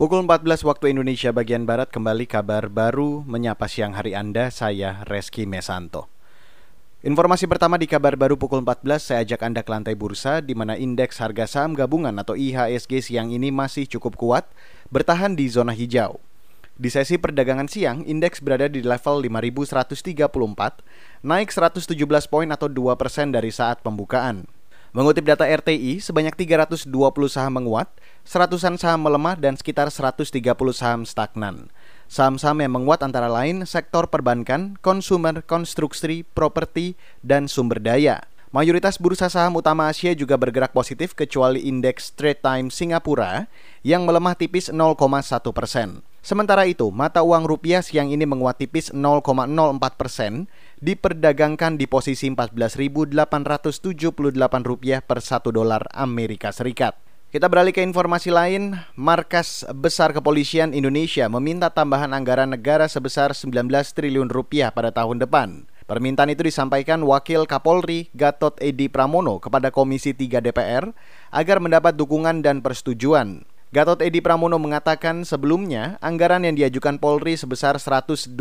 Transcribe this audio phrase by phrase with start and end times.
[0.00, 5.44] Pukul 14 waktu Indonesia bagian Barat kembali kabar baru menyapa siang hari Anda, saya Reski
[5.44, 6.08] Mesanto.
[7.04, 10.80] Informasi pertama di kabar baru pukul 14 saya ajak Anda ke lantai bursa di mana
[10.80, 14.48] indeks harga saham gabungan atau IHSG siang ini masih cukup kuat,
[14.88, 16.16] bertahan di zona hijau.
[16.80, 21.92] Di sesi perdagangan siang, indeks berada di level 5134, naik 117
[22.24, 24.48] poin atau 2% dari saat pembukaan.
[24.90, 26.90] Mengutip data RTI, sebanyak 320
[27.30, 27.86] saham menguat,
[28.26, 30.42] seratusan saham melemah dan sekitar 130
[30.74, 31.70] saham stagnan.
[32.10, 38.26] Saham-saham yang menguat antara lain sektor perbankan, konsumer, konstruksi, properti, dan sumber daya.
[38.50, 43.46] Mayoritas bursa saham utama Asia juga bergerak positif kecuali indeks Trade Time Singapura
[43.86, 44.98] yang melemah tipis 0,1
[45.54, 46.02] persen.
[46.20, 49.24] Sementara itu, mata uang rupiah siang ini menguat tipis 0,04
[49.96, 50.52] persen,
[50.84, 53.16] diperdagangkan di posisi 14.878
[54.60, 57.00] rupiah per 1 dolar Amerika Serikat.
[57.30, 63.70] Kita beralih ke informasi lain, Markas Besar Kepolisian Indonesia meminta tambahan anggaran negara sebesar 19
[63.70, 65.64] triliun rupiah pada tahun depan.
[65.86, 70.90] Permintaan itu disampaikan Wakil Kapolri Gatot Edi Pramono kepada Komisi 3 DPR
[71.34, 73.46] agar mendapat dukungan dan persetujuan.
[73.70, 78.34] Gatot Edi Pramono mengatakan sebelumnya anggaran yang diajukan Polri sebesar 125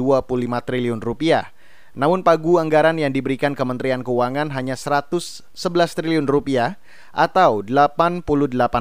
[0.66, 1.54] triliun rupiah.
[1.94, 5.54] Namun pagu anggaran yang diberikan Kementerian Keuangan hanya 111
[5.94, 6.82] triliun rupiah
[7.14, 8.26] atau 88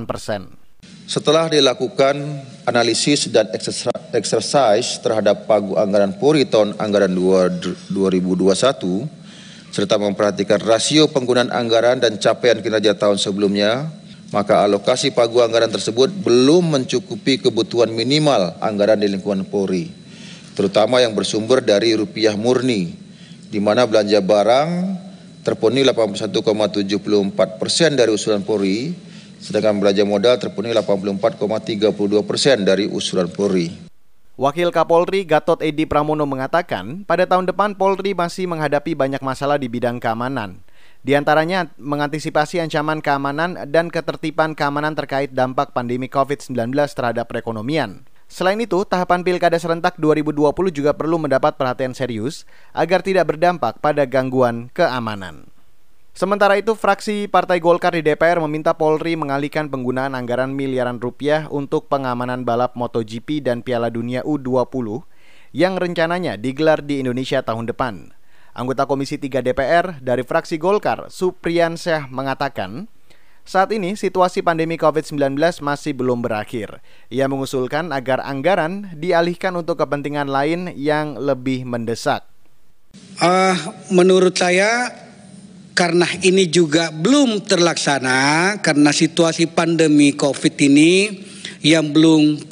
[0.09, 0.57] persen.
[1.05, 2.17] Setelah dilakukan
[2.65, 3.53] analisis dan
[4.17, 8.41] exercise terhadap pagu anggaran Polri tahun anggaran 2021
[9.69, 13.93] serta memperhatikan rasio penggunaan anggaran dan capaian kinerja tahun sebelumnya,
[14.29, 19.89] maka alokasi pagu anggaran tersebut belum mencukupi kebutuhan minimal anggaran di lingkungan Polri,
[20.53, 22.93] terutama yang bersumber dari rupiah murni,
[23.49, 24.69] di mana belanja barang
[25.41, 28.93] terpenuhi 81,74 persen dari usulan Polri,
[29.41, 33.89] sedangkan belanja modal terpenuhi 84,32 persen dari usulan Polri.
[34.39, 39.67] Wakil Kapolri Gatot Edi Pramono mengatakan, pada tahun depan Polri masih menghadapi banyak masalah di
[39.67, 40.63] bidang keamanan.
[41.03, 48.03] Di antaranya mengantisipasi ancaman keamanan dan ketertiban keamanan terkait dampak pandemi COVID-19 terhadap perekonomian.
[48.29, 52.45] Selain itu, tahapan Pilkada serentak 2020 juga perlu mendapat perhatian serius
[52.77, 55.49] agar tidak berdampak pada gangguan keamanan.
[56.13, 61.87] Sementara itu, fraksi Partai Golkar di DPR meminta Polri mengalihkan penggunaan anggaran miliaran rupiah untuk
[61.87, 65.07] pengamanan balap MotoGP dan Piala Dunia U20
[65.55, 68.18] yang rencananya digelar di Indonesia tahun depan.
[68.59, 72.91] Anggota Komisi 3 DPR dari fraksi Golkar, Supriyansyah mengatakan,
[73.47, 76.83] saat ini situasi pandemi COVID-19 masih belum berakhir.
[77.07, 82.27] Ia mengusulkan agar anggaran dialihkan untuk kepentingan lain yang lebih mendesak.
[83.23, 83.55] Uh,
[83.95, 84.91] menurut saya
[85.79, 91.23] karena ini juga belum terlaksana karena situasi pandemi COVID ini
[91.63, 92.43] yang belum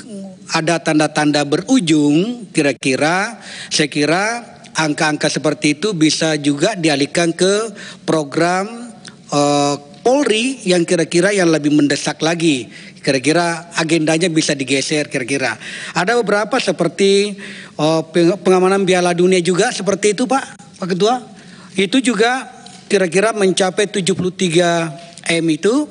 [0.55, 7.73] ada tanda-tanda berujung kira-kira saya kira angka-angka seperti itu bisa juga dialihkan ke
[8.05, 8.93] program
[9.33, 9.77] uh,
[10.07, 12.71] Polri yang kira-kira yang lebih mendesak lagi.
[13.03, 15.59] Kira-kira agendanya bisa digeser kira-kira.
[15.99, 17.35] Ada beberapa seperti
[17.75, 18.07] uh,
[18.39, 21.27] pengamanan Piala Dunia juga seperti itu Pak, Pak Ketua.
[21.75, 22.47] Itu juga
[22.87, 25.91] kira-kira mencapai 73 M itu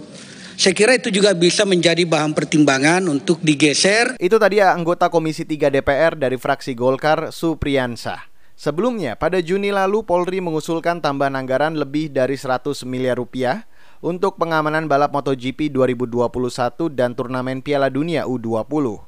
[0.56, 4.16] saya kira itu juga bisa menjadi bahan pertimbangan untuk digeser.
[4.16, 8.34] Itu tadi anggota Komisi 3 DPR dari fraksi Golkar, Supriyansa.
[8.56, 13.68] Sebelumnya, pada Juni lalu Polri mengusulkan tambahan anggaran lebih dari 100 miliar rupiah
[14.00, 19.04] untuk pengamanan balap MotoGP 2021 dan turnamen Piala Dunia U20.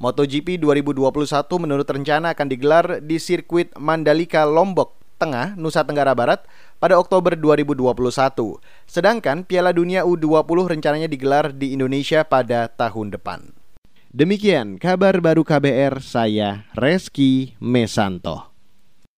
[0.00, 1.12] MotoGP 2021
[1.60, 6.44] menurut rencana akan digelar di sirkuit Mandalika Lombok Tengah, Nusa Tenggara Barat
[6.80, 8.00] pada Oktober 2021.
[8.88, 13.52] Sedangkan Piala Dunia U20 rencananya digelar di Indonesia pada tahun depan.
[14.16, 18.55] Demikian kabar baru KBR saya Reski Mesanto.